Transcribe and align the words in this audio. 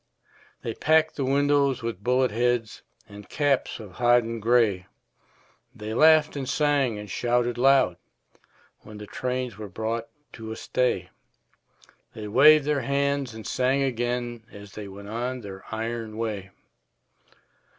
They 0.63 0.73
packed 0.73 1.15
the 1.15 1.23
windows 1.25 1.83
with 1.83 2.03
bullet 2.03 2.31
heads 2.31 2.81
And 3.07 3.29
caps 3.29 3.79
of 3.79 3.91
hodden 3.91 4.39
gray; 4.39 4.87
They 5.75 5.93
laughed 5.93 6.35
and 6.35 6.49
sang 6.49 6.97
and 6.97 7.07
shouted 7.07 7.55
loud 7.59 7.97
When 8.79 8.97
the 8.97 9.05
trains 9.05 9.59
were 9.59 9.69
brought 9.69 10.07
to 10.33 10.51
a 10.51 10.55
stay; 10.55 11.11
They 12.15 12.27
waved 12.27 12.65
their 12.65 12.81
hands 12.81 13.35
and 13.35 13.45
sang 13.45 13.83
again 13.83 14.47
As 14.51 14.71
they 14.71 14.87
went 14.87 15.07
on 15.09 15.41
their 15.41 15.63
iron 15.71 16.17
way. 16.17 16.49